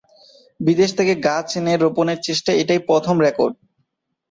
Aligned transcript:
বিদেশ 0.59 0.89
থেকে 0.97 1.13
গাছ 1.27 1.47
এনে 1.57 1.73
রোপণের 1.77 2.19
চেষ্টা 2.27 2.51
এটাই 2.61 2.81
প্রথম 2.89 3.15
রেকর্ড। 3.25 3.53